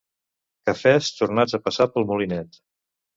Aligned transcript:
Cafès 0.69 1.09
tornats 1.17 1.57
a 1.57 1.59
passar 1.67 1.87
pel 1.97 2.09
molinet. 2.13 2.59